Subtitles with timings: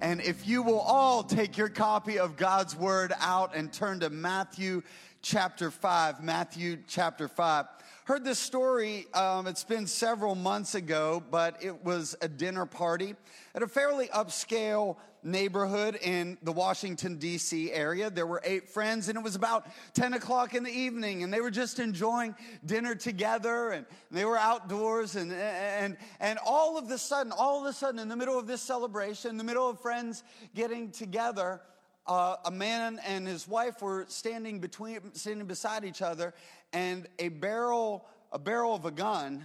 [0.00, 4.10] And if you will all take your copy of God's Word out and turn to
[4.10, 4.82] Matthew
[5.22, 7.66] chapter 5, Matthew chapter 5.
[8.08, 13.14] Heard this story, um, it's been several months ago, but it was a dinner party
[13.54, 17.70] at a fairly upscale neighborhood in the Washington, D.C.
[17.70, 18.08] area.
[18.08, 21.42] There were eight friends, and it was about 10 o'clock in the evening, and they
[21.42, 26.96] were just enjoying dinner together, and they were outdoors, and, and, and all of a
[26.96, 29.82] sudden, all of a sudden, in the middle of this celebration, in the middle of
[29.82, 31.60] friends getting together,
[32.08, 36.34] uh, a man and his wife were standing between, standing beside each other,
[36.72, 39.44] and a barrel, a barrel of a gun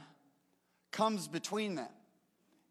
[0.91, 1.90] comes between them.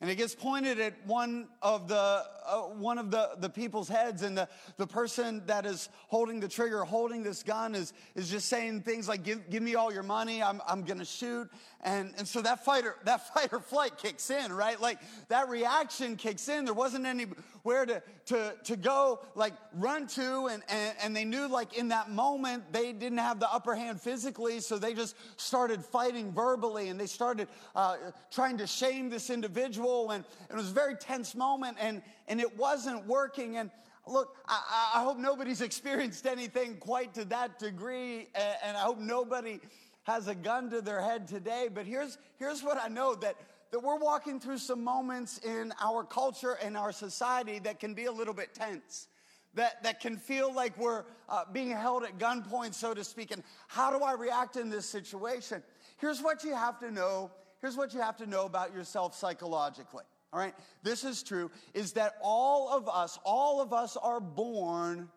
[0.00, 4.22] And it gets pointed at one of the uh, one of the, the people's heads
[4.22, 8.48] and the, the person that is holding the trigger holding this gun is, is just
[8.48, 11.48] saying things like give, give me all your money i'm, I'm gonna shoot.
[11.84, 14.80] And, and so that fighter that fight or flight kicks in right?
[14.80, 16.64] Like that reaction kicks in.
[16.64, 21.48] There wasn't anywhere to, to, to go like run to and, and, and they knew
[21.48, 25.84] like in that moment they didn't have the upper hand physically so they just started
[25.84, 27.96] fighting verbally and they started uh,
[28.30, 32.56] trying to shame this individual and, it was a very tense moment and, and it
[32.56, 33.56] wasn't working.
[33.56, 33.70] And
[34.06, 38.98] look, I, I hope nobody's experienced anything quite to that degree, and, and I hope
[38.98, 39.60] nobody
[40.04, 41.68] has a gun to their head today.
[41.72, 43.36] But here's, here's what I know that,
[43.70, 48.06] that we're walking through some moments in our culture and our society that can be
[48.06, 49.08] a little bit tense.
[49.54, 53.32] That, that can feel like we're uh, being held at gunpoint, so to speak.
[53.32, 55.62] And how do I react in this situation?
[55.98, 57.30] Here's what you have to know
[57.62, 60.04] here's what you have to know about yourself psychologically.
[60.32, 65.10] All right, this is true is that all of us, all of us are born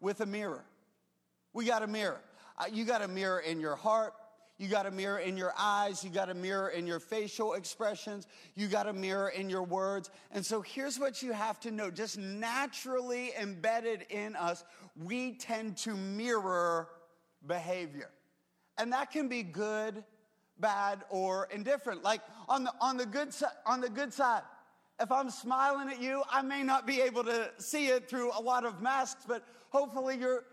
[0.00, 0.64] with a mirror.
[1.54, 2.20] We got a mirror.
[2.58, 4.12] Uh, you got a mirror in your heart.
[4.58, 6.04] You got a mirror in your eyes.
[6.04, 8.26] You got a mirror in your facial expressions.
[8.54, 10.10] You got a mirror in your words.
[10.30, 14.62] And so here's what you have to know just naturally embedded in us,
[15.02, 16.88] we tend to mirror
[17.46, 18.10] behavior.
[18.76, 20.04] And that can be good
[20.60, 22.04] bad, or indifferent.
[22.04, 24.42] Like on the, on the, good, si- on the good side,
[25.00, 28.40] if I'm smiling at you, I may not be able to see it through a
[28.40, 30.44] lot of masks, but hopefully you're,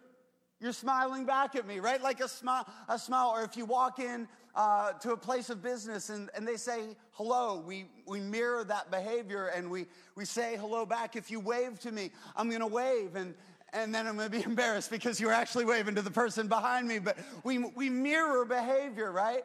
[0.60, 2.02] you're smiling back at me, right?
[2.02, 3.30] Like a smile, a smile.
[3.36, 6.96] Or if you walk in uh, to a place of business and, and they say
[7.12, 9.86] hello, we, we mirror that behavior and we,
[10.16, 11.16] we say hello back.
[11.16, 13.36] If you wave to me, I'm going to wave and,
[13.74, 16.88] and then I'm going to be embarrassed because you're actually waving to the person behind
[16.88, 17.00] me.
[17.00, 19.44] But we, we mirror behavior, right?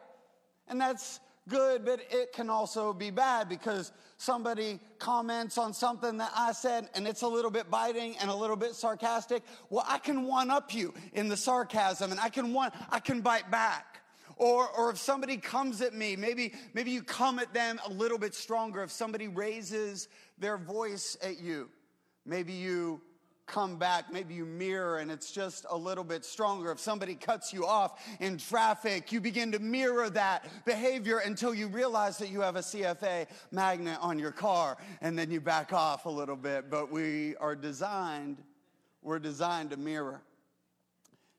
[0.69, 6.31] And that's good, but it can also be bad because somebody comments on something that
[6.35, 9.43] I said and it's a little bit biting and a little bit sarcastic.
[9.69, 13.21] Well, I can one up you in the sarcasm and I can one, I can
[13.21, 14.01] bite back.
[14.35, 18.17] Or, or if somebody comes at me, maybe, maybe you come at them a little
[18.17, 18.81] bit stronger.
[18.81, 20.07] If somebody raises
[20.39, 21.69] their voice at you,
[22.25, 23.01] maybe you
[23.45, 26.71] come back, maybe you mirror and it's just a little bit stronger.
[26.71, 31.67] If somebody cuts you off in traffic, you begin to mirror that behavior until you
[31.67, 36.05] realize that you have a CFA magnet on your car and then you back off
[36.05, 36.69] a little bit.
[36.69, 38.37] But we are designed,
[39.01, 40.21] we're designed to mirror.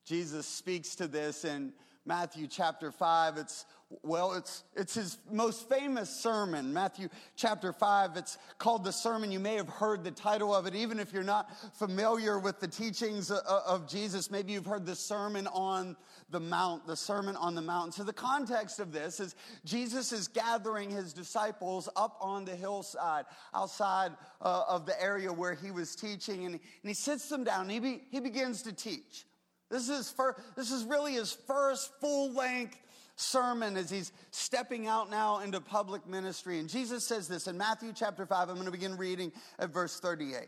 [0.05, 1.73] Jesus speaks to this in
[2.07, 3.39] Matthew chapter 5.
[3.39, 3.67] It's
[4.03, 8.17] well, it's, it's his most famous sermon, Matthew chapter 5.
[8.17, 9.31] It's called the sermon.
[9.31, 12.69] You may have heard the title of it, even if you're not familiar with the
[12.69, 14.31] teachings of Jesus.
[14.31, 15.97] Maybe you've heard the Sermon on
[16.31, 17.95] the Mount, the Sermon on the Mount.
[17.95, 23.27] So, the context of this is Jesus is gathering his disciples up on the hillside
[23.55, 27.69] outside uh, of the area where he was teaching, and, and he sits them down
[27.69, 29.27] he, be, he begins to teach.
[29.75, 32.79] This is, for, this is really his first full length
[33.17, 36.61] sermon as he's stepping out now into public ministry.
[36.61, 38.51] And Jesus says this in Matthew chapter 5.
[38.51, 40.47] I'm going to begin reading at verse 38.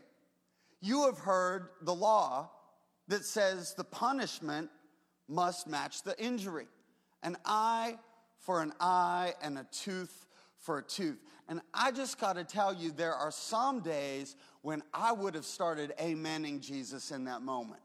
[0.79, 2.49] You have heard the law
[3.09, 4.69] that says the punishment
[5.27, 6.67] must match the injury
[7.21, 7.97] an eye
[8.39, 10.25] for an eye and a tooth
[10.57, 11.19] for a tooth.
[11.49, 15.43] And I just got to tell you, there are some days when I would have
[15.43, 17.81] started amening Jesus in that moment.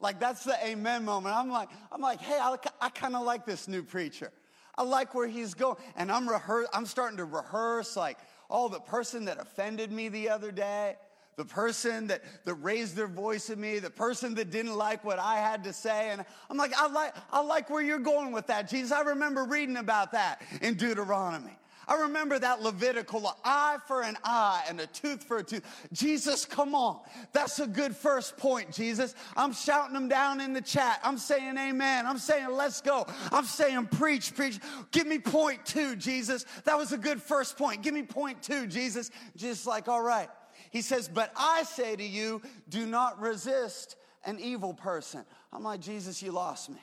[0.00, 1.36] Like that's the amen moment.
[1.36, 4.32] I'm like, I'm like, hey, I, I kind of like this new preacher.
[4.76, 5.76] I like where he's going.
[5.96, 8.18] And I'm rehearse, I'm starting to rehearse like,
[8.48, 10.96] oh, the person that offended me the other day,
[11.36, 15.18] the person that, that raised their voice at me, the person that didn't like what
[15.18, 16.10] I had to say.
[16.10, 18.92] And I'm like, I like, I like where you're going with that, Jesus.
[18.92, 21.56] I remember reading about that in Deuteronomy.
[21.90, 25.64] I remember that Levitical eye for an eye and a tooth for a tooth.
[25.92, 27.00] Jesus, come on.
[27.32, 29.16] That's a good first point, Jesus.
[29.36, 31.00] I'm shouting them down in the chat.
[31.02, 32.06] I'm saying amen.
[32.06, 33.08] I'm saying let's go.
[33.32, 34.60] I'm saying preach, preach.
[34.92, 36.46] Give me point two, Jesus.
[36.62, 37.82] That was a good first point.
[37.82, 39.10] Give me point two, Jesus.
[39.36, 40.28] Just like, all right.
[40.70, 45.24] He says, But I say to you, do not resist an evil person.
[45.52, 46.80] I'm like, Jesus, you lost me.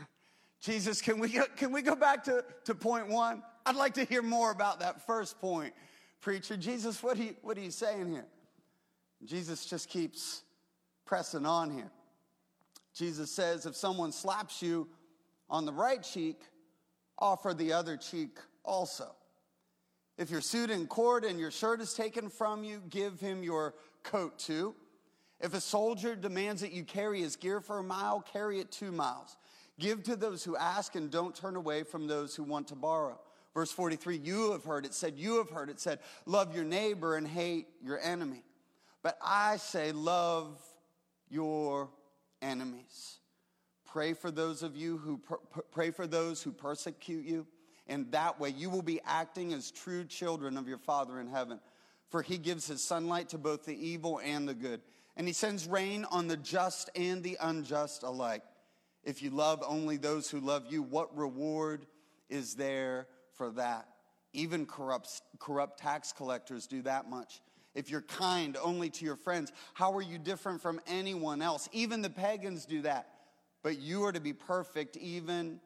[0.60, 3.42] Jesus, can we go, can we go back to, to point one?
[3.64, 5.72] I'd like to hear more about that first point,
[6.20, 6.56] preacher.
[6.56, 8.26] Jesus, what are you, what are you saying here?
[9.24, 10.42] Jesus just keeps
[11.04, 11.90] pressing on here.
[12.94, 14.88] Jesus says, if someone slaps you
[15.48, 16.40] on the right cheek,
[17.18, 19.14] offer the other cheek also.
[20.18, 23.74] If you're sued in court and your shirt is taken from you, give him your
[24.02, 24.74] coat too.
[25.40, 28.92] If a soldier demands that you carry his gear for a mile, carry it two
[28.92, 29.36] miles.
[29.78, 33.18] Give to those who ask and don't turn away from those who want to borrow.
[33.54, 37.16] Verse 43, you have heard it said, you have heard it said, love your neighbor
[37.16, 38.42] and hate your enemy.
[39.02, 40.58] But I say, love
[41.28, 41.90] your
[42.40, 43.18] enemies.
[43.84, 45.20] Pray for those of you who
[45.70, 47.46] pray for those who persecute you.
[47.86, 51.60] And that way you will be acting as true children of your Father in heaven.
[52.08, 54.80] For he gives his sunlight to both the evil and the good.
[55.16, 58.44] And he sends rain on the just and the unjust alike.
[59.04, 61.86] If you love only those who love you, what reward
[62.30, 63.08] is there
[63.42, 63.88] for that?
[64.32, 67.40] Even corrupt, corrupt tax collectors do that much.
[67.74, 71.68] If you're kind only to your friends, how are you different from anyone else?
[71.72, 73.08] Even the pagans do that.
[73.64, 75.58] But you are to be perfect, even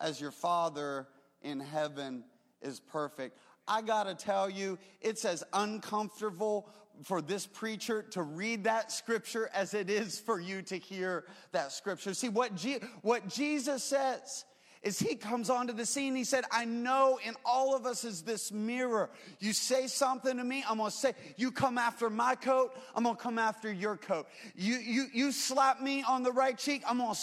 [0.00, 1.06] as your Father
[1.42, 2.24] in heaven
[2.60, 3.38] is perfect.
[3.68, 6.68] I gotta tell you, it's as uncomfortable
[7.04, 11.70] for this preacher to read that scripture as it is for you to hear that
[11.70, 12.14] scripture.
[12.14, 14.44] See, what, Je- what Jesus says
[14.82, 16.16] is he comes onto the scene.
[16.16, 19.10] He said, I know in all of us is this mirror.
[19.38, 23.16] You say something to me, I'm gonna say, you come after my coat, I'm gonna
[23.16, 24.26] come after your coat.
[24.56, 27.16] You, you, you slap me on the right cheek, I'm gonna,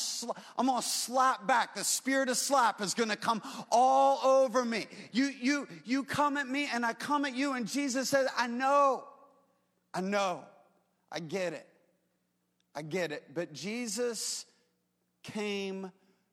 [0.58, 1.76] I'm gonna slap back.
[1.76, 3.42] The spirit of slap is gonna come
[3.72, 4.88] all over me.
[5.12, 7.54] You, you, you come at me and I come at you.
[7.54, 9.04] And Jesus says, I know,
[9.94, 10.46] I know,
[11.12, 11.68] I get it.
[12.74, 13.24] I get it.
[13.34, 14.46] But Jesus
[15.24, 15.92] came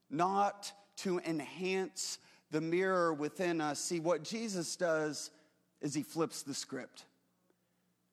[0.09, 2.19] not to enhance
[2.51, 3.79] the mirror within us.
[3.79, 5.31] See, what Jesus does
[5.81, 7.05] is he flips the script.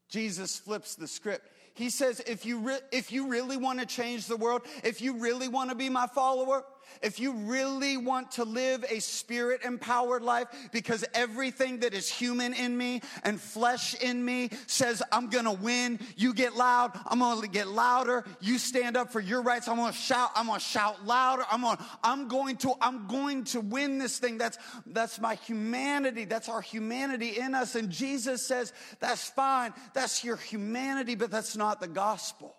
[0.10, 1.50] Jesus flips the script.
[1.76, 5.18] He says, if you, re- if you really want to change the world, if you
[5.18, 6.64] really want to be my follower,
[7.02, 12.54] if you really want to live a spirit empowered life, because everything that is human
[12.54, 16.00] in me and flesh in me says, I'm gonna win.
[16.16, 18.26] You get loud, I'm gonna get louder.
[18.42, 21.44] You stand up for your rights, I'm gonna shout, I'm gonna shout louder.
[21.52, 24.38] I'm gonna, I'm going to, I'm going to win this thing.
[24.38, 26.26] That's, that's my humanity.
[26.26, 27.76] That's our humanity in us.
[27.76, 29.74] And Jesus says, that's fine.
[29.94, 32.56] That's your humanity, but that's not the gospel.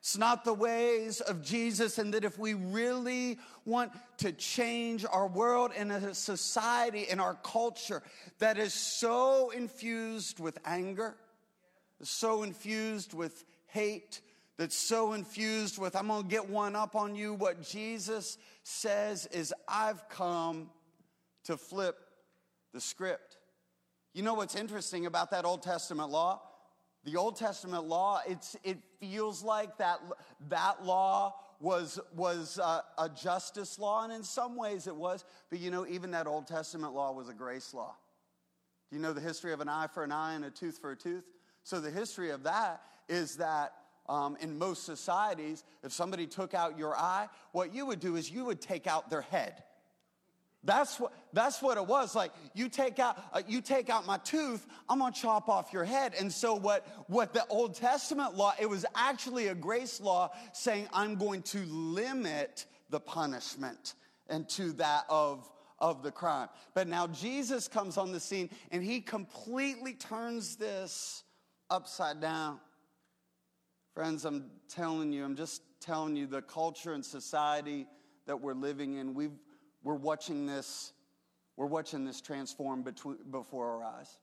[0.00, 5.26] It's not the ways of Jesus, and that if we really want to change our
[5.26, 8.02] world and a society and our culture
[8.38, 11.16] that is so infused with anger,
[12.02, 14.22] so infused with hate,
[14.56, 17.34] that's so infused with, I'm gonna get one up on you.
[17.34, 20.70] What Jesus says is, I've come
[21.44, 21.98] to flip
[22.72, 23.36] the script.
[24.14, 26.40] You know what's interesting about that Old Testament law?
[27.04, 30.00] The Old Testament law, it's, it feels like that,
[30.48, 35.24] that law was, was uh, a justice law, and in some ways it was.
[35.48, 37.94] But you know, even that Old Testament law was a grace law.
[38.90, 40.90] Do you know the history of an eye for an eye and a tooth for
[40.90, 41.24] a tooth?
[41.62, 43.72] So the history of that is that
[44.08, 48.30] um, in most societies, if somebody took out your eye, what you would do is
[48.30, 49.62] you would take out their head.
[50.62, 52.14] That's what, that's what it was.
[52.14, 55.84] Like, you take out, uh, you take out my tooth, I'm gonna chop off your
[55.84, 56.14] head.
[56.18, 60.88] And so what, what the Old Testament law, it was actually a grace law saying,
[60.92, 63.94] I'm going to limit the punishment
[64.28, 66.48] and to that of, of the crime.
[66.74, 71.24] But now Jesus comes on the scene and he completely turns this
[71.70, 72.60] upside down.
[73.94, 77.86] Friends, I'm telling you, I'm just telling you the culture and society
[78.26, 79.38] that we're living in, we've,
[79.82, 80.92] we're watching this,
[81.56, 84.18] we're watching this transform between, before our eyes.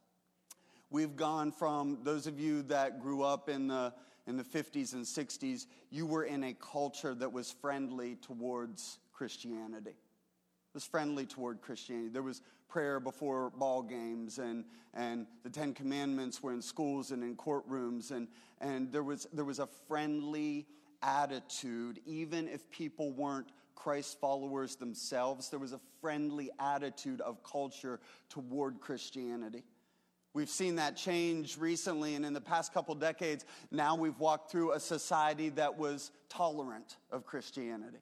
[0.90, 3.94] We've gone from those of you that grew up in the
[4.28, 9.92] in the 50s and 60s, you were in a culture that was friendly towards Christianity.
[9.92, 12.10] It was friendly toward Christianity.
[12.10, 17.24] There was prayer before ball games, and, and the Ten Commandments were in schools and
[17.24, 18.28] in courtrooms, and,
[18.60, 20.68] and there, was, there was a friendly
[21.02, 23.48] attitude, even if people weren't
[23.78, 25.50] Christ followers themselves.
[25.50, 29.64] There was a friendly attitude of culture toward Christianity.
[30.34, 34.74] We've seen that change recently, and in the past couple decades, now we've walked through
[34.74, 38.00] a society that was tolerant of Christianity.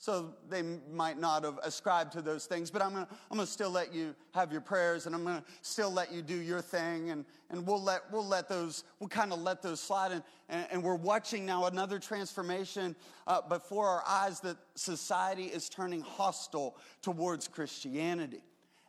[0.00, 3.68] So they might not have ascribed to those things, but I'm gonna, I'm gonna still
[3.68, 7.26] let you have your prayers and I'm gonna still let you do your thing and,
[7.50, 10.12] and we'll let, we'll let those, we'll kind of let those slide.
[10.12, 15.68] And, and, and, we're watching now another transformation uh, before our eyes that society is
[15.68, 18.40] turning hostile towards Christianity.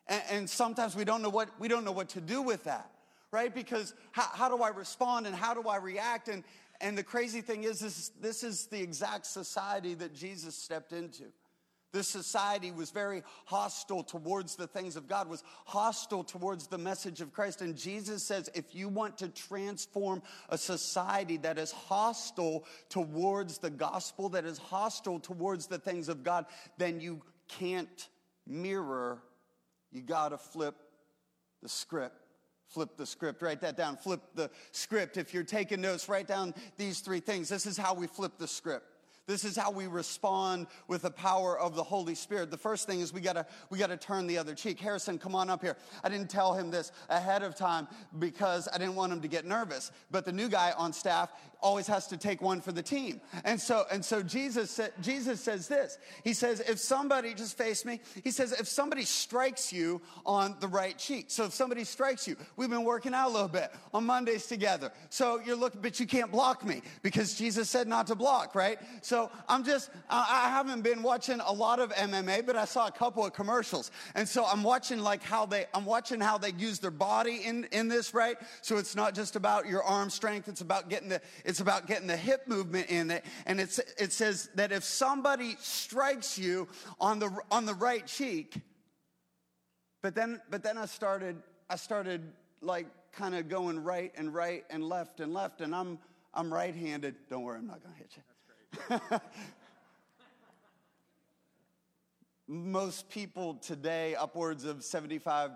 [0.08, 2.90] And, and sometimes we don't know what, we don't know what to do with that,
[3.32, 3.54] right?
[3.54, 6.30] Because how, how do I respond and how do I react?
[6.30, 6.46] And,
[6.82, 11.26] and the crazy thing is, this, this is the exact society that Jesus stepped into.
[11.94, 17.20] This society was very hostile towards the things of God, was hostile towards the message
[17.20, 17.62] of Christ.
[17.62, 23.70] And Jesus says, if you want to transform a society that is hostile towards the
[23.70, 26.46] gospel, that is hostile towards the things of God,
[26.78, 28.08] then you can't
[28.48, 29.22] mirror.
[29.92, 30.76] You got to flip
[31.62, 32.21] the script.
[32.72, 33.98] Flip the script, write that down.
[33.98, 35.18] Flip the script.
[35.18, 37.50] If you're taking notes, write down these three things.
[37.50, 38.86] This is how we flip the script.
[39.28, 42.50] This is how we respond with the power of the Holy Spirit.
[42.50, 44.80] The first thing is we gotta, we gotta turn the other cheek.
[44.80, 45.78] Harrison, come on up here.
[46.04, 47.88] I didn't tell him this ahead of time
[48.20, 49.92] because I didn't want him to get nervous.
[50.10, 53.22] But the new guy on staff always has to take one for the team.
[53.46, 55.98] And so, and so Jesus, Jesus says this.
[56.24, 60.68] He says, if somebody, just face me, he says, if somebody strikes you on the
[60.68, 61.26] right cheek.
[61.28, 64.92] So if somebody strikes you, we've been working out a little bit on Mondays together.
[65.10, 68.80] So you're looking, but you can't block me because Jesus said not to block, right?
[69.02, 72.92] So I'm just, I haven't been watching a lot of MMA, but I saw a
[72.92, 73.92] couple of commercials.
[74.16, 77.66] And so I'm watching like how they, I'm watching how they use their body in,
[77.72, 78.38] in this, right?
[78.62, 80.48] So it's not just about your arm strength.
[80.48, 83.26] It's about getting the, it's about getting the hip movement in it.
[83.46, 88.56] And it's, it says that if somebody strikes you on the, on the right cheek,
[90.02, 91.36] but then, but then I started,
[91.70, 92.22] I started
[92.62, 95.60] like kind of going right and right and left and left.
[95.60, 96.00] And I'm,
[96.34, 97.16] I'm right handed.
[97.30, 98.24] Don't worry, I'm not going to hit you.
[98.88, 99.22] That's great.
[102.48, 105.52] Most people today, upwards of 75%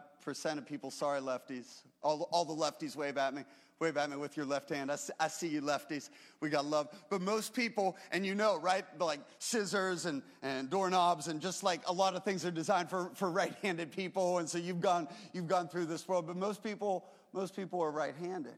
[0.58, 3.46] of people, sorry, lefties, all, all the lefties wave at me,
[3.80, 4.92] wave at me with your left hand.
[4.92, 6.10] I see, I see you lefties.
[6.40, 6.88] We got love.
[7.10, 11.82] But most people, and you know, right, like scissors and, and doorknobs and just like
[11.88, 14.38] a lot of things are designed for, for right-handed people.
[14.38, 16.26] And so you've gone, you've gone through this world.
[16.28, 18.56] But most people, most people are right-handed.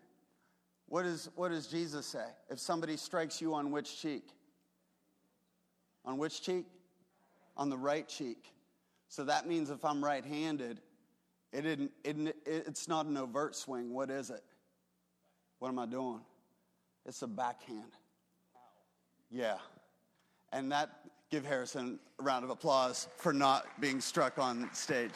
[0.87, 2.25] What, is, what does Jesus say?
[2.49, 4.29] If somebody strikes you on which cheek?
[6.05, 6.65] On which cheek?
[7.57, 8.53] On the right cheek.
[9.09, 10.79] So that means if I'm right handed,
[11.53, 13.93] it it, it's not an overt swing.
[13.93, 14.43] What is it?
[15.59, 16.21] What am I doing?
[17.05, 17.93] It's a backhand.
[19.31, 19.57] Yeah.
[20.53, 20.89] And that,
[21.29, 25.11] give Harrison a round of applause for not being struck on stage.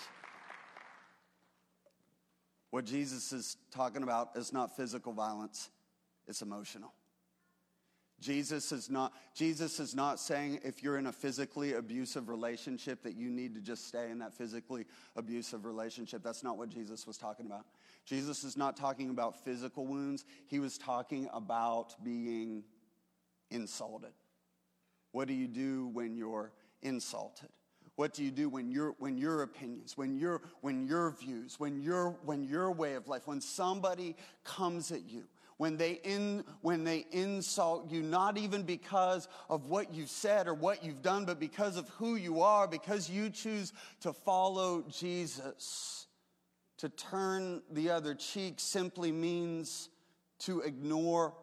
[2.71, 5.69] What Jesus is talking about is not physical violence,
[6.27, 6.93] it's emotional.
[8.21, 13.15] Jesus is not Jesus is not saying if you're in a physically abusive relationship that
[13.15, 14.85] you need to just stay in that physically
[15.15, 16.21] abusive relationship.
[16.23, 17.65] That's not what Jesus was talking about.
[18.05, 20.25] Jesus is not talking about physical wounds.
[20.47, 22.63] He was talking about being
[23.49, 24.13] insulted.
[25.11, 26.51] What do you do when you're
[26.83, 27.49] insulted?
[27.95, 31.81] What do you do when your when your opinions, when your when your views, when
[31.81, 35.23] your when your way of life, when somebody comes at you
[35.61, 40.55] when they, in, when they insult you, not even because of what you've said or
[40.55, 46.07] what you've done, but because of who you are, because you choose to follow Jesus.
[46.79, 49.89] To turn the other cheek simply means
[50.39, 51.35] to ignore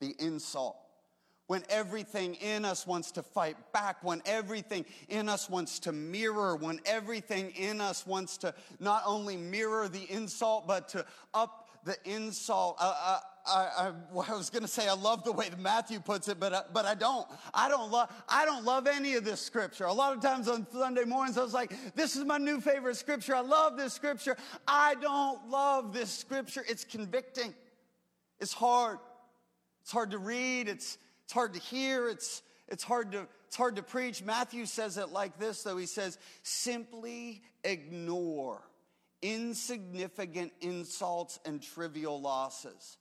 [0.00, 0.76] the insult.
[1.46, 6.56] When everything in us wants to fight back, when everything in us wants to mirror,
[6.56, 11.96] when everything in us wants to not only mirror the insult, but to up the
[12.04, 16.00] insult, uh, I, I, I was going to say I love the way that Matthew
[16.00, 17.26] puts it, but uh, but I don't.
[17.52, 19.84] I don't love I don't love any of this scripture.
[19.84, 22.96] A lot of times on Sunday mornings, I was like, "This is my new favorite
[22.96, 23.34] scripture.
[23.34, 24.36] I love this scripture."
[24.66, 26.64] I don't love this scripture.
[26.66, 27.54] It's convicting.
[28.40, 28.98] It's hard.
[29.82, 30.68] It's hard to read.
[30.68, 32.08] It's it's hard to hear.
[32.08, 34.22] It's it's hard to it's hard to preach.
[34.22, 35.76] Matthew says it like this, though.
[35.76, 38.62] He says, "Simply ignore."
[39.24, 42.98] Insignificant insults and trivial losses.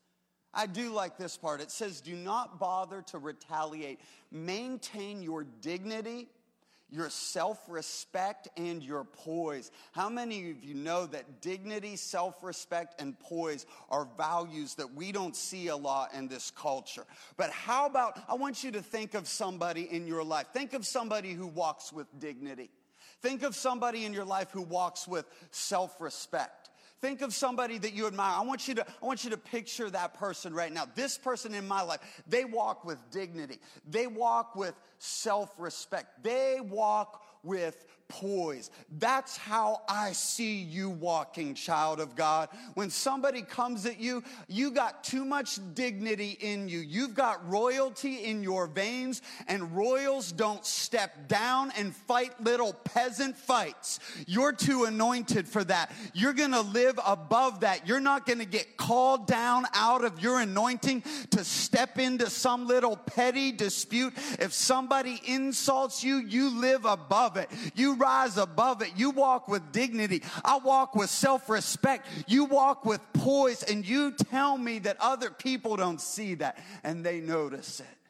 [0.53, 1.59] I do like this part.
[1.59, 3.99] It says, Do not bother to retaliate.
[4.31, 6.29] Maintain your dignity,
[6.89, 9.69] your self respect, and your poise.
[9.91, 15.11] How many of you know that dignity, self respect, and poise are values that we
[15.11, 17.03] don't see a lot in this culture?
[17.35, 20.47] But how about, I want you to think of somebody in your life.
[20.53, 22.69] Think of somebody who walks with dignity.
[23.23, 26.69] Think of somebody in your life who walks with self respect.
[26.99, 28.35] Think of somebody that you admire.
[28.37, 30.83] I want you to, I want you to picture that person right now.
[30.93, 33.59] This person in my life, they walk with dignity.
[33.89, 36.23] They walk with self-respect.
[36.23, 38.69] They walk with poise.
[38.99, 42.49] That's how I see you walking, child of God.
[42.75, 46.79] When somebody comes at you, you got too much dignity in you.
[46.79, 53.37] You've got royalty in your veins, and royals don't step down and fight little peasant
[53.37, 53.99] fights.
[54.27, 55.91] You're too anointed for that.
[56.13, 57.87] You're gonna live above that.
[57.87, 62.95] You're not gonna get called down out of your anointing to step into some little
[62.95, 64.13] petty dispute.
[64.39, 67.49] If somebody insults you, you live above it.
[67.75, 68.91] You rise above it.
[68.95, 70.23] You walk with dignity.
[70.43, 72.07] I walk with self respect.
[72.27, 73.63] You walk with poise.
[73.63, 78.02] And you tell me that other people don't see that and they notice it.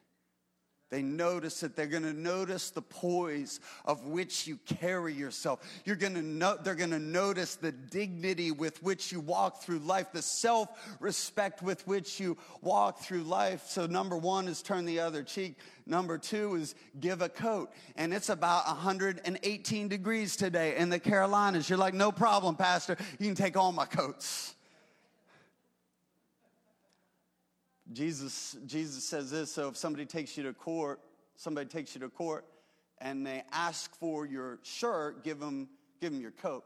[0.94, 1.76] They notice it.
[1.76, 5.68] They're going to notice the poise of which you carry yourself.
[5.86, 9.80] You're going to know, they're going to notice the dignity with which you walk through
[9.80, 10.70] life, the self
[11.00, 13.64] respect with which you walk through life.
[13.66, 15.58] So, number one is turn the other cheek.
[15.88, 17.72] Number two is give a coat.
[17.96, 21.68] And it's about 118 degrees today in the Carolinas.
[21.68, 22.98] You're like, no problem, Pastor.
[23.18, 24.54] You can take all my coats.
[27.92, 31.02] Jesus, Jesus says this so if somebody takes you to court,
[31.36, 32.46] somebody takes you to court
[33.00, 35.68] and they ask for your shirt, give them,
[36.00, 36.64] give them your coat.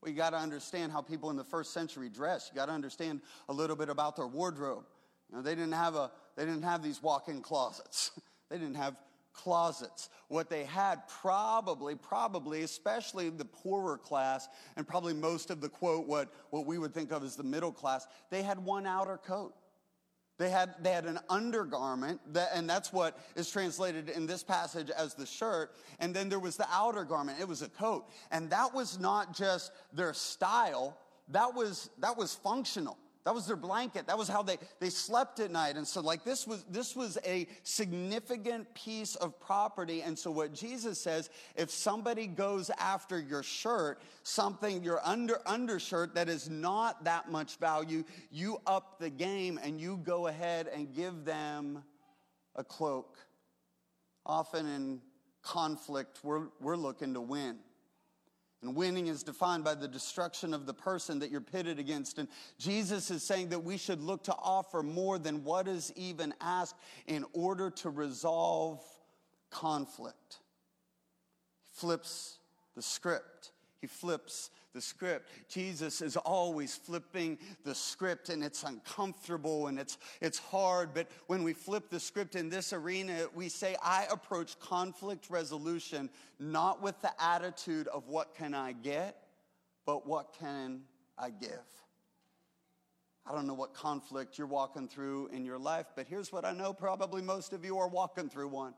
[0.00, 2.50] Well, you got to understand how people in the first century dressed.
[2.50, 4.84] You got to understand a little bit about their wardrobe.
[5.30, 8.10] You know, they didn't have a, they didn't have these walk-in closets.
[8.50, 8.96] they didn't have
[9.32, 10.08] closets.
[10.26, 16.06] What they had probably, probably, especially the poorer class, and probably most of the quote,
[16.06, 19.54] what, what we would think of as the middle class, they had one outer coat.
[20.42, 24.90] They had, they had an undergarment, that, and that's what is translated in this passage
[24.90, 25.76] as the shirt.
[26.00, 28.06] And then there was the outer garment, it was a coat.
[28.32, 32.98] And that was not just their style, that was, that was functional.
[33.24, 34.08] That was their blanket.
[34.08, 35.76] That was how they, they slept at night.
[35.76, 40.02] And so, like, this was, this was a significant piece of property.
[40.02, 46.16] And so, what Jesus says, if somebody goes after your shirt, something, your under, undershirt
[46.16, 48.02] that is not that much value,
[48.32, 51.84] you up the game and you go ahead and give them
[52.56, 53.18] a cloak.
[54.26, 55.00] Often in
[55.42, 57.58] conflict, we're, we're looking to win.
[58.62, 62.18] And winning is defined by the destruction of the person that you're pitted against.
[62.18, 66.32] And Jesus is saying that we should look to offer more than what is even
[66.40, 66.76] asked
[67.08, 68.80] in order to resolve
[69.50, 70.38] conflict.
[71.70, 72.38] He flips
[72.76, 75.28] the script, he flips the script.
[75.48, 80.94] Jesus is always flipping the script and it's uncomfortable and it's, it's hard.
[80.94, 86.10] But when we flip the script in this arena, we say, I approach conflict resolution
[86.38, 89.16] not with the attitude of what can I get,
[89.86, 90.82] but what can
[91.18, 91.50] I give?
[93.24, 96.52] I don't know what conflict you're walking through in your life, but here's what I
[96.52, 98.74] know probably most of you are walking through one.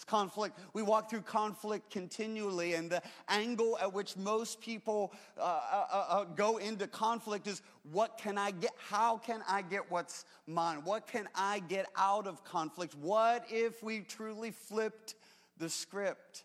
[0.00, 0.58] It's conflict.
[0.72, 6.06] We walk through conflict continually, and the angle at which most people uh, uh, uh,
[6.08, 7.60] uh, go into conflict is
[7.92, 8.70] what can I get?
[8.78, 10.84] How can I get what's mine?
[10.84, 12.94] What can I get out of conflict?
[12.94, 15.16] What if we truly flipped
[15.58, 16.44] the script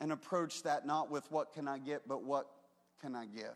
[0.00, 2.48] and approached that not with what can I get, but what
[3.00, 3.54] can I give?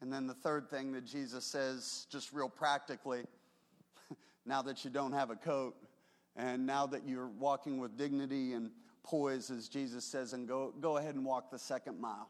[0.00, 3.24] And then the third thing that Jesus says, just real practically,
[4.46, 5.76] now that you don't have a coat,
[6.36, 8.70] and now that you're walking with dignity and
[9.02, 12.28] poise, as Jesus says, and go, go ahead and walk the second mile.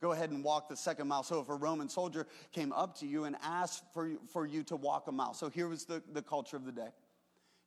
[0.00, 1.22] Go ahead and walk the second mile.
[1.22, 4.62] So if a Roman soldier came up to you and asked for you, for you
[4.64, 6.88] to walk a mile, so here was the, the culture of the day.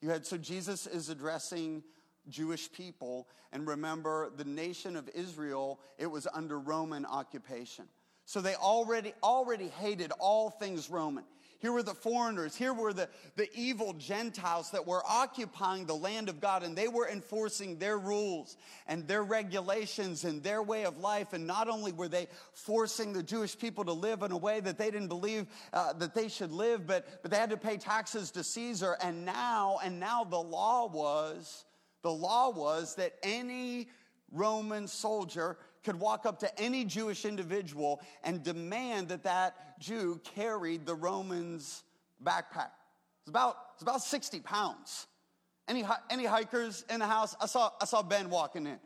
[0.02, 1.84] You had, so Jesus is addressing
[2.30, 7.86] Jewish people, and remember the nation of Israel, it was under Roman occupation.
[8.26, 11.26] So they already, already hated all things Roman.
[11.64, 12.58] Here were the foreigners.
[12.58, 16.90] Here were the, the evil Gentiles that were occupying the land of God and they
[16.90, 21.32] were enforcing their rules and their regulations and their way of life.
[21.32, 24.78] And not only were they forcing the Jewish people to live in a way that
[24.78, 28.32] they didn't believe uh, that they should live, but, but they had to pay taxes
[28.32, 28.98] to Caesar.
[29.02, 31.64] And now, and now the law was,
[32.02, 33.88] the law was that any
[34.34, 40.86] Roman soldier could walk up to any Jewish individual and demand that that Jew carried
[40.86, 41.84] the Romans'
[42.24, 42.72] backpack.
[43.22, 45.08] It's about, it's about 60 pounds.
[45.68, 47.36] Any, any hikers in the house?
[47.40, 48.80] I saw, I saw Ben walking in.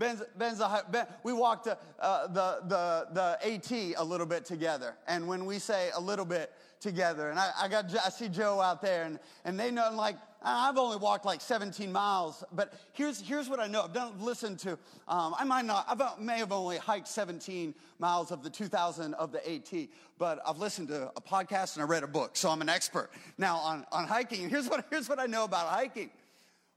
[0.00, 4.94] Ben's, Ben's a, ben, we walked uh, the, the, the AT a little bit together.
[5.06, 8.62] And when we say a little bit together, and I, I, got, I see Joe
[8.62, 13.20] out there, and, and they know, like, I've only walked like 17 miles, but here's,
[13.20, 13.82] here's what I know.
[13.82, 18.32] I've done, listened to, um, I might not, I may have only hiked 17 miles
[18.32, 19.86] of the 2000 of the AT,
[20.18, 23.10] but I've listened to a podcast and I read a book, so I'm an expert
[23.36, 24.44] now on, on hiking.
[24.44, 26.08] And here's what, here's what I know about hiking.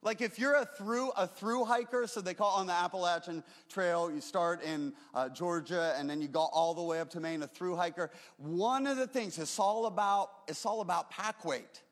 [0.04, 4.12] Like if you're a through a through hiker, so they call on the Appalachian Trail.
[4.12, 7.42] You start in uh, Georgia and then you go all the way up to Maine.
[7.44, 8.12] A through hiker.
[8.38, 11.83] One of the things it's all about it's all about pack weight.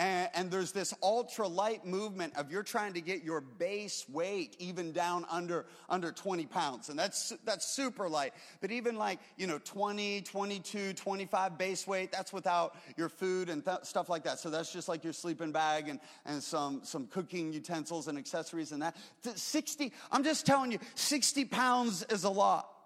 [0.00, 4.56] And, and, there's this ultra light movement of you're trying to get your base weight
[4.58, 6.88] even down under, under 20 pounds.
[6.88, 8.32] And that's, that's super light.
[8.62, 13.62] But even like, you know, 20, 22, 25 base weight, that's without your food and
[13.62, 14.38] th- stuff like that.
[14.38, 18.72] So that's just like your sleeping bag and, and some, some cooking utensils and accessories
[18.72, 18.96] and that.
[19.22, 22.79] 60, I'm just telling you, 60 pounds is a lot.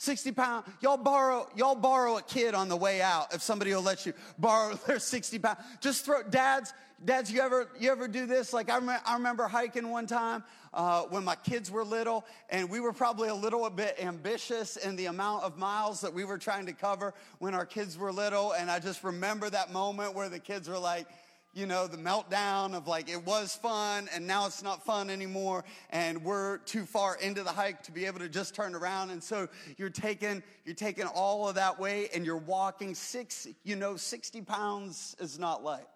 [0.00, 0.64] 60 pound.
[0.80, 4.14] Y'all borrow, y'all borrow a kid on the way out if somebody will let you
[4.38, 5.58] borrow their 60 pound.
[5.82, 6.72] Just throw, dads,
[7.04, 8.54] dads, you ever, you ever do this?
[8.54, 12.70] Like I, rem- I remember hiking one time uh, when my kids were little and
[12.70, 16.38] we were probably a little bit ambitious in the amount of miles that we were
[16.38, 18.52] trying to cover when our kids were little.
[18.52, 21.06] And I just remember that moment where the kids were like,
[21.52, 25.64] you know, the meltdown of like it was fun and now it's not fun anymore
[25.90, 29.10] and we're too far into the hike to be able to just turn around.
[29.10, 33.76] And so you're taking, you're taking all of that weight and you're walking six, you
[33.76, 35.88] know, 60 pounds is not light.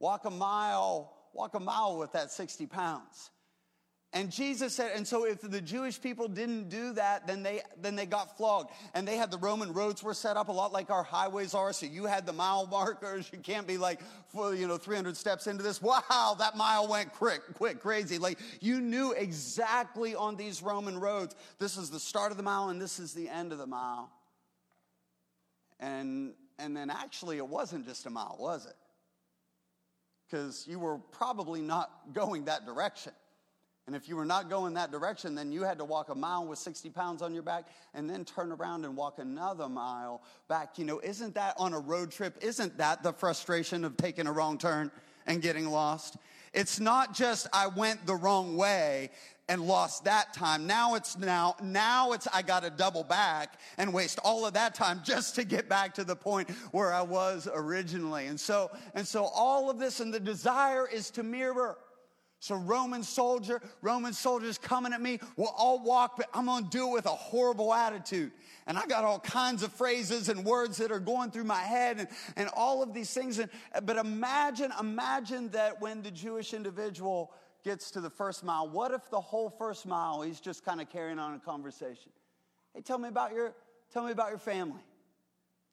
[0.00, 3.30] Walk a mile, walk a mile with that 60 pounds.
[4.14, 7.96] And Jesus said, and so if the Jewish people didn't do that, then they, then
[7.96, 8.70] they got flogged.
[8.92, 11.72] And they had the Roman roads were set up a lot like our highways are.
[11.72, 13.30] So you had the mile markers.
[13.32, 14.00] You can't be like,
[14.34, 15.80] you know, 300 steps into this.
[15.80, 18.18] Wow, that mile went quick, quick, crazy.
[18.18, 22.68] Like you knew exactly on these Roman roads, this is the start of the mile
[22.68, 24.10] and this is the end of the mile.
[25.80, 28.76] And, and then actually it wasn't just a mile, was it?
[30.26, 33.12] Because you were probably not going that direction.
[33.86, 36.46] And if you were not going that direction, then you had to walk a mile
[36.46, 40.78] with 60 pounds on your back and then turn around and walk another mile back.
[40.78, 42.38] You know, isn't that on a road trip?
[42.40, 44.92] Isn't that the frustration of taking a wrong turn
[45.26, 46.16] and getting lost?
[46.52, 49.10] It's not just I went the wrong way
[49.48, 50.66] and lost that time.
[50.66, 54.76] Now it's now, now it's I got to double back and waste all of that
[54.76, 58.26] time just to get back to the point where I was originally.
[58.26, 61.78] And so, and so all of this and the desire is to mirror
[62.42, 66.88] so, Roman soldier, Roman soldiers coming at me, well, I'll walk, but I'm gonna do
[66.88, 68.32] it with a horrible attitude.
[68.66, 72.00] And I got all kinds of phrases and words that are going through my head
[72.00, 73.38] and, and all of these things.
[73.38, 73.48] And,
[73.84, 77.30] but imagine, imagine that when the Jewish individual
[77.62, 80.90] gets to the first mile, what if the whole first mile he's just kind of
[80.90, 82.10] carrying on a conversation?
[82.74, 83.54] Hey, tell me about your,
[83.92, 84.82] tell me about your family.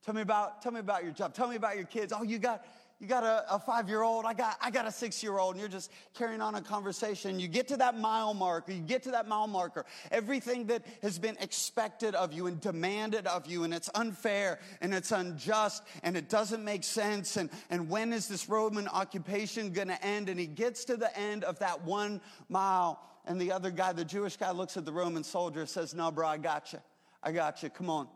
[0.06, 1.34] Tell me about, tell me about your job.
[1.34, 2.14] Tell me about your kids.
[2.16, 2.64] Oh, you got,
[3.00, 5.56] you got a, a five year old, I got, I got a six year old,
[5.56, 7.40] and you're just carrying on a conversation.
[7.40, 11.18] You get to that mile marker, you get to that mile marker, everything that has
[11.18, 16.18] been expected of you and demanded of you, and it's unfair and it's unjust and
[16.18, 17.38] it doesn't make sense.
[17.38, 20.28] And, and when is this Roman occupation to end?
[20.28, 24.04] And he gets to the end of that one mile, and the other guy, the
[24.04, 26.80] Jewish guy, looks at the Roman soldier, and says, No, bro, I got you.
[27.24, 27.70] I got you.
[27.70, 28.08] Come on.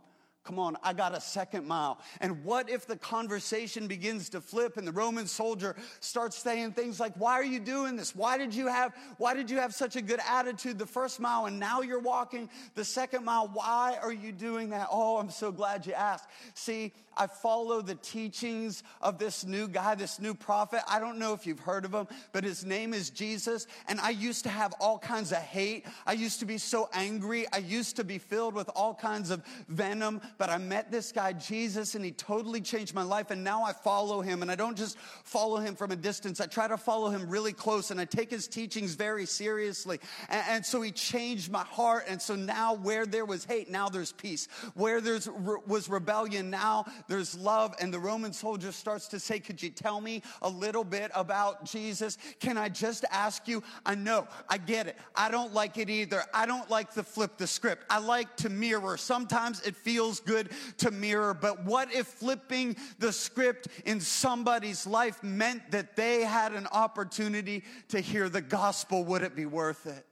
[0.43, 1.99] Come on, I got a second mile.
[2.19, 6.99] And what if the conversation begins to flip and the Roman soldier starts saying things
[6.99, 8.13] like, why are you doing this?
[8.13, 11.45] Why did you have, why did you have such a good attitude the first mile
[11.45, 13.49] and now you're walking the second mile?
[13.53, 14.89] Why are you doing that?
[14.91, 16.27] Oh, I'm so glad you asked.
[16.55, 20.81] See, I follow the teachings of this new guy, this new prophet.
[20.87, 23.67] I don't know if you've heard of him, but his name is Jesus.
[23.87, 25.85] And I used to have all kinds of hate.
[26.05, 27.45] I used to be so angry.
[27.51, 30.21] I used to be filled with all kinds of venom.
[30.37, 33.31] But I met this guy, Jesus, and he totally changed my life.
[33.31, 34.41] And now I follow him.
[34.41, 37.53] And I don't just follow him from a distance, I try to follow him really
[37.53, 37.91] close.
[37.91, 39.99] And I take his teachings very seriously.
[40.29, 42.05] And, and so he changed my heart.
[42.07, 44.47] And so now where there was hate, now there's peace.
[44.73, 45.19] Where there
[45.67, 47.75] was rebellion, now there's love.
[47.79, 51.65] And the Roman soldier starts to say, Could you tell me a little bit about
[51.65, 52.17] Jesus?
[52.39, 53.63] Can I just ask you?
[53.85, 54.97] I know, I get it.
[55.15, 56.23] I don't like it either.
[56.33, 57.85] I don't like to flip the script.
[57.89, 58.97] I like to mirror.
[58.97, 65.23] Sometimes it feels good to mirror, but what if flipping the script in somebody's life
[65.23, 69.03] meant that they had an opportunity to hear the gospel?
[69.05, 70.05] Would it be worth it?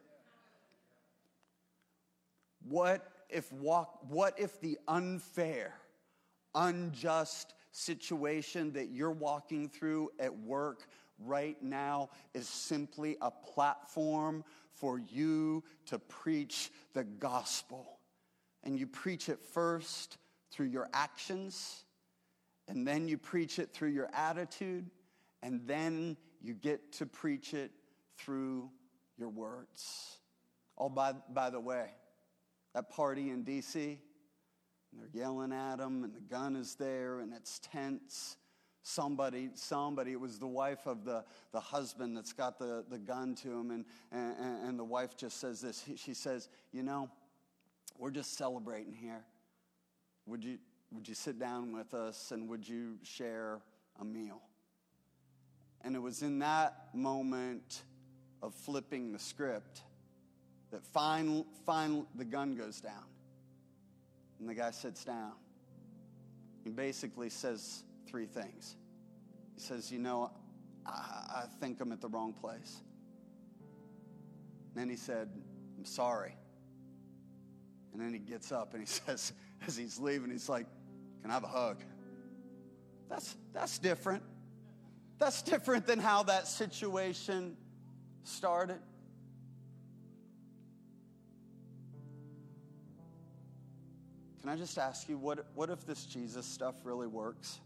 [2.67, 5.73] What if walk, what if the unfair
[6.55, 10.87] unjust situation that you're walking through at work
[11.19, 17.99] right now is simply a platform for you to preach the gospel.
[18.63, 20.17] And you preach it first
[20.51, 21.85] through your actions,
[22.67, 24.89] and then you preach it through your attitude,
[25.41, 27.71] and then you get to preach it
[28.17, 28.69] through
[29.17, 30.17] your words.
[30.77, 31.91] Oh, by, by the way,
[32.73, 33.97] that party in DC,
[34.93, 38.37] they're yelling at him, and the gun is there, and it's tense.
[38.83, 43.35] Somebody, somebody, it was the wife of the, the husband that's got the, the gun
[43.35, 45.85] to him, and, and, and the wife just says this.
[45.95, 47.09] She says, You know,
[47.97, 49.23] we're just celebrating here.
[50.25, 50.57] Would you,
[50.91, 53.59] would you sit down with us and would you share
[53.99, 54.41] a meal?
[55.83, 57.83] And it was in that moment
[58.41, 59.81] of flipping the script
[60.71, 63.10] that fine, fine, the gun goes down.
[64.41, 65.33] And the guy sits down.
[66.63, 68.75] He basically says three things.
[69.53, 70.31] He says, You know,
[70.85, 72.81] I, I think I'm at the wrong place.
[74.73, 75.29] And then he said,
[75.77, 76.35] I'm sorry.
[77.93, 79.31] And then he gets up and he says,
[79.67, 80.65] as he's leaving, he's like,
[81.21, 81.83] Can I have a hug?
[83.09, 84.23] That's, that's different.
[85.19, 87.55] That's different than how that situation
[88.23, 88.79] started.
[94.41, 97.59] Can I just ask you, what, what if this Jesus stuff really works?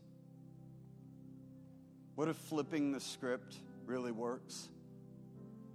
[2.16, 4.68] What if flipping the script really works?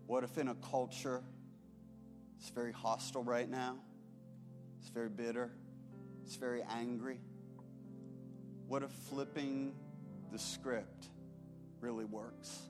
[0.07, 1.23] What if in a culture
[2.39, 3.77] it's very hostile right now?
[4.79, 5.51] It's very bitter.
[6.25, 7.19] It's very angry.
[8.69, 9.73] What if flipping
[10.33, 11.09] the script
[11.81, 12.61] really works?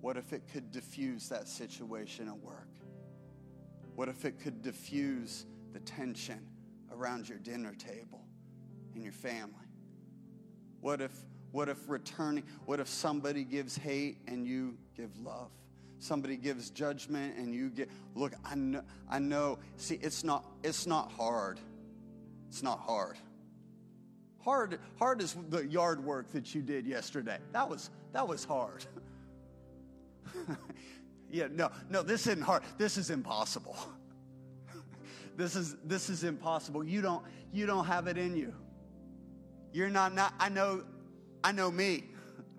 [0.00, 2.68] What if it could diffuse that situation at work?
[3.94, 6.40] What if it could diffuse the tension
[6.92, 8.24] around your dinner table
[8.94, 9.54] in your family?
[10.80, 11.12] What if
[11.52, 15.50] what if returning what if somebody gives hate and you give love?
[15.98, 20.86] Somebody gives judgment and you get look, I know I know see it's not it's
[20.86, 21.60] not hard.
[22.48, 23.16] It's not hard.
[24.40, 27.38] Hard hard is the yard work that you did yesterday.
[27.52, 28.84] That was that was hard.
[31.30, 32.62] yeah, no, no, this isn't hard.
[32.78, 33.76] This is impossible.
[35.36, 36.84] This is this is impossible.
[36.84, 38.54] You don't you don't have it in you.
[39.72, 40.82] You're not not I know
[41.44, 42.04] I know me.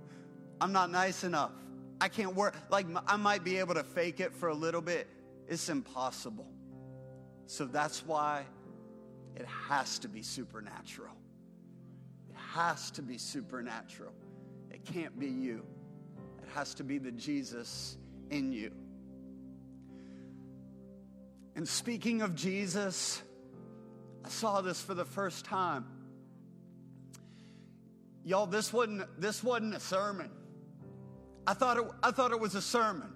[0.62, 1.52] I'm not nice enough.
[2.00, 5.08] I can't work like I might be able to fake it for a little bit.
[5.48, 6.48] It's impossible.
[7.48, 8.44] So that's why
[9.36, 11.16] it has to be supernatural.
[12.30, 14.14] It has to be supernatural.
[14.70, 15.66] It can't be you.
[16.44, 17.98] It has to be the Jesus
[18.30, 18.72] in you.
[21.58, 23.20] And speaking of Jesus,
[24.24, 25.86] I saw this for the first time.
[28.24, 30.30] Y'all, this wasn't, this wasn't a sermon.
[31.48, 33.12] I thought, it, I thought it was a sermon.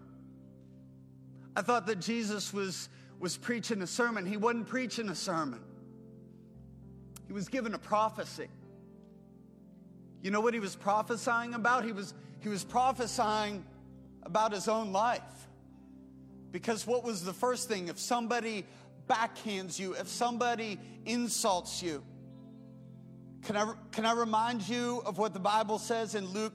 [1.55, 4.25] I thought that Jesus was, was preaching a sermon.
[4.25, 5.61] He wasn't preaching a sermon,
[7.27, 8.47] he was given a prophecy.
[10.23, 11.85] You know what he was prophesying about?
[11.85, 13.63] He was, he was prophesying
[14.23, 15.21] about his own life.
[16.51, 17.87] Because what was the first thing?
[17.87, 18.65] If somebody
[19.07, 22.03] backhands you, if somebody insults you,
[23.43, 26.53] can I, can I remind you of what the Bible says in Luke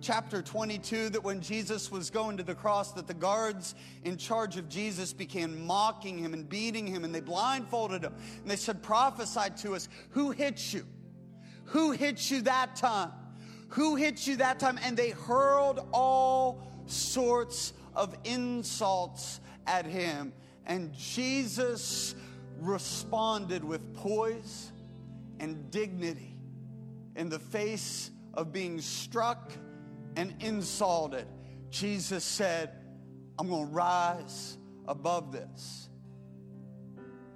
[0.00, 4.56] chapter 22 that when Jesus was going to the cross that the guards in charge
[4.56, 8.14] of Jesus began mocking him and beating him and they blindfolded him.
[8.40, 10.86] And they said prophesied to us who hit you?
[11.66, 13.10] Who hit you that time?
[13.70, 14.78] Who hit you that time?
[14.82, 20.32] And they hurled all sorts of insults at him
[20.68, 22.14] and Jesus
[22.60, 24.70] responded with poise
[25.40, 26.36] and dignity
[27.16, 29.52] in the face of being struck
[30.16, 31.26] and insulted.
[31.70, 32.70] Jesus said,
[33.38, 35.88] I'm going to rise above this.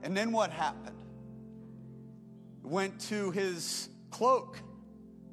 [0.02, 0.98] And then what happened?
[2.62, 4.58] Went to his cloak,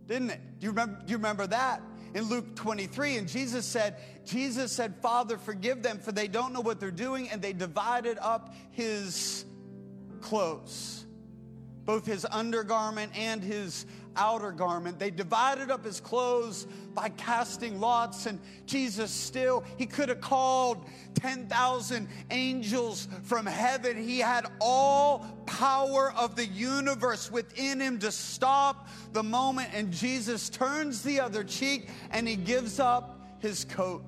[0.05, 0.59] didn't it?
[0.59, 1.81] Do you remember, do you remember that?
[2.13, 6.61] In Luke 23, and Jesus said, Jesus said, Father, forgive them, for they don't know
[6.61, 9.45] what they're doing, and they divided up his
[10.21, 10.99] clothes
[11.89, 13.87] both his undergarment and his
[14.19, 14.99] outer garment.
[14.99, 20.85] They divided up his clothes by casting lots, and Jesus still, he could have called
[21.15, 23.97] 10,000 angels from heaven.
[23.97, 30.49] He had all power of the universe within him to stop the moment, and Jesus
[30.49, 34.03] turns the other cheek and he gives up his coat.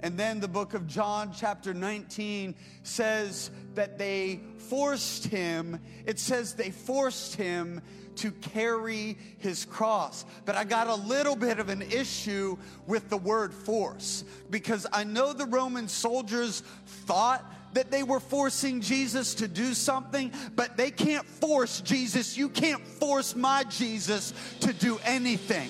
[0.00, 6.54] And then the book of John, chapter 19, says that they forced him, it says
[6.54, 7.80] they forced him
[8.16, 10.24] to carry his cross.
[10.44, 12.56] But I got a little bit of an issue
[12.86, 18.80] with the word force because I know the Roman soldiers thought that they were forcing
[18.80, 22.36] Jesus to do something, but they can't force Jesus.
[22.36, 25.68] You can't force my Jesus to do anything.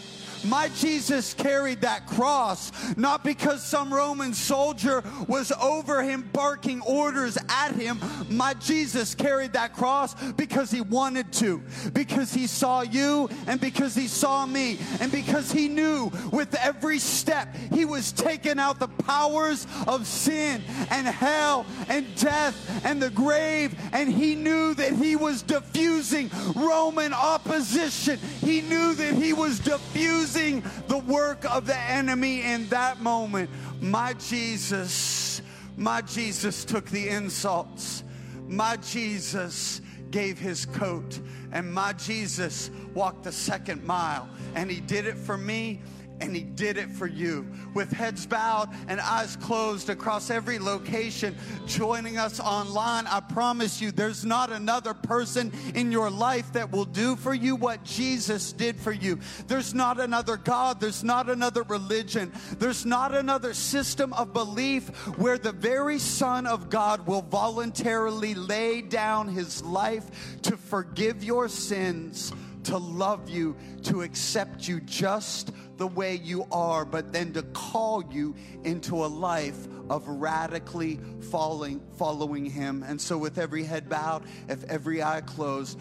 [0.49, 7.39] My Jesus carried that cross not because some Roman soldier was over him barking orders
[7.49, 7.99] at him.
[8.31, 13.95] My Jesus carried that cross because he wanted to, because he saw you and because
[13.95, 18.89] he saw me, and because he knew with every step he was taking out the
[18.89, 25.17] powers of sin and hell and death and the grave, and he knew that he
[25.17, 28.19] was diffusing Roman opposition.
[28.41, 33.49] He knew that he was diffusing the work of the enemy in that moment.
[33.81, 35.41] My Jesus,
[35.77, 38.05] my Jesus took the insults.
[38.47, 41.19] My Jesus gave his coat.
[41.53, 44.29] And my Jesus walked the second mile.
[44.55, 45.81] And he did it for me
[46.21, 47.47] and he did it for you.
[47.75, 53.91] With heads bowed and eyes closed across every location, joining us online, I promise you
[53.91, 58.77] there's not another person in your life that will do for you what Jesus did
[58.77, 59.19] for you.
[59.47, 65.39] There's not another God, there's not another religion, there's not another system of belief where
[65.39, 72.33] the very Son of God will voluntarily lay down his life to forgive your sins
[72.67, 78.03] to love you, to accept you just the way you are, but then to call
[78.11, 80.99] you into a life of radically
[81.31, 82.83] following, following Him.
[82.83, 85.79] And so, with every head bowed, if every eye closed,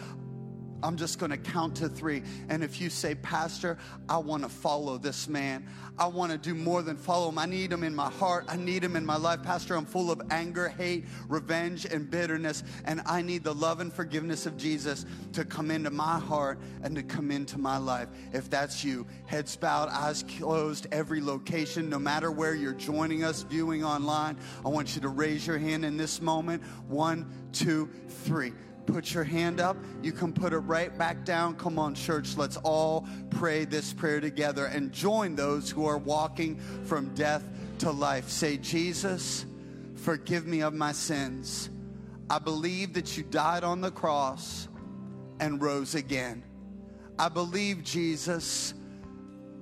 [0.82, 2.22] I'm just going to count to three.
[2.48, 5.66] And if you say, Pastor, I want to follow this man,
[5.98, 7.38] I want to do more than follow him.
[7.38, 8.44] I need him in my heart.
[8.48, 9.42] I need him in my life.
[9.42, 12.62] Pastor, I'm full of anger, hate, revenge, and bitterness.
[12.84, 16.94] And I need the love and forgiveness of Jesus to come into my heart and
[16.96, 18.08] to come into my life.
[18.32, 23.42] If that's you, heads bowed, eyes closed, every location, no matter where you're joining us,
[23.42, 26.62] viewing online, I want you to raise your hand in this moment.
[26.88, 28.52] One, two, three
[28.86, 29.76] put your hand up.
[30.02, 31.56] You can put it right back down.
[31.56, 32.36] Come on, church.
[32.36, 37.42] Let's all pray this prayer together and join those who are walking from death
[37.78, 38.28] to life.
[38.28, 39.44] Say, Jesus,
[39.96, 41.70] forgive me of my sins.
[42.30, 44.68] I believe that you died on the cross
[45.40, 46.42] and rose again.
[47.18, 48.74] I believe, Jesus,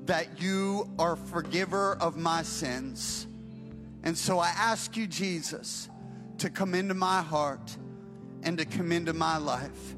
[0.07, 3.27] that you are forgiver of my sins.
[4.03, 5.89] And so I ask you, Jesus,
[6.39, 7.77] to come into my heart
[8.45, 9.95] and to come into my life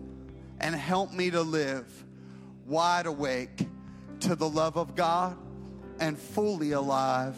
[0.60, 1.86] and help me to live
[2.64, 3.66] wide awake
[4.20, 5.36] to the love of God
[6.00, 7.36] and fully alive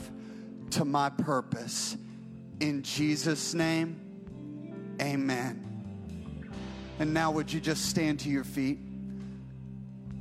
[0.70, 1.96] to my purpose.
[2.60, 4.00] In Jesus' name,
[5.00, 5.64] amen.
[6.98, 8.78] And now, would you just stand to your feet?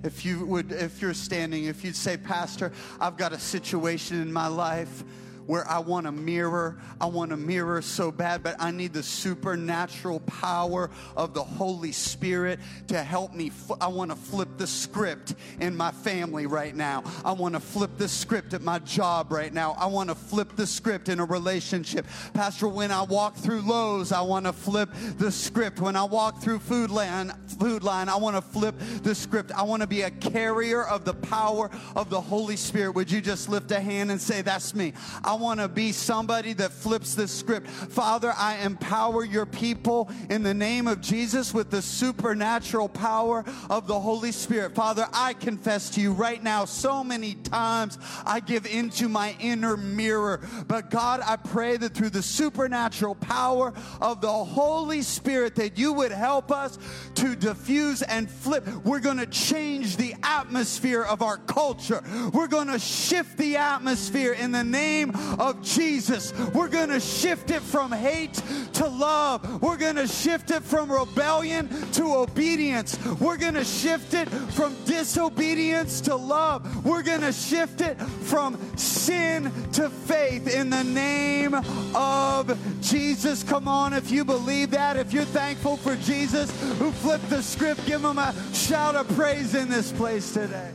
[0.03, 4.31] If you would, if you're standing, if you'd say, Pastor, I've got a situation in
[4.31, 5.03] my life
[5.47, 6.77] where I want a mirror.
[7.01, 11.91] I want a mirror so bad, but I need the supernatural power of the Holy
[11.91, 13.51] Spirit to help me.
[13.81, 17.03] I want to flip the script in my family right now.
[17.25, 19.75] I want to flip the script at my job right now.
[19.79, 22.05] I want to flip the script in a relationship.
[22.33, 25.79] Pastor, when I walk through Lowe's, I want to flip the script.
[25.79, 29.51] When I walk through Food Lion, Food Lion I want to flip the script.
[29.51, 32.91] I want to be a carrier of the power of the Holy Spirit.
[32.91, 34.93] Would you just lift a hand and say, That's me?
[35.23, 37.67] I want to be somebody that flips the script.
[37.67, 43.87] Father, I empower your people in the name of Jesus with the supernatural power of
[43.87, 44.75] the Holy Spirit.
[44.75, 49.77] Father, I confess to you right now so many times I give into my inner
[49.77, 50.41] mirror.
[50.67, 55.93] But God, I pray that through the supernatural power of the Holy Spirit that you
[55.93, 56.77] would help us
[57.15, 58.67] to diffuse and flip.
[58.83, 62.03] We're going to change the atmosphere of our culture.
[62.33, 66.33] We're going to shift the atmosphere in the name of Jesus.
[66.53, 68.41] We're going to shift it from hate
[68.73, 69.61] to love.
[69.61, 72.97] We're going to shift it from rebellion to obedience.
[73.19, 76.85] We're going to shift it from disobedience to love.
[76.85, 81.53] We're going to shift it from sin to faith in the name
[81.95, 83.43] of Jesus.
[83.43, 87.85] Come on, if you believe that, if you're thankful for Jesus who flipped the script,
[87.85, 90.71] give him a shout of praise in this place today.